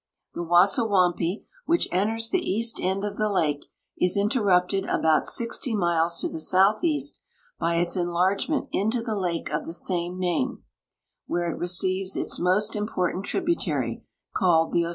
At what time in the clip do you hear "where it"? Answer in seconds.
11.27-11.59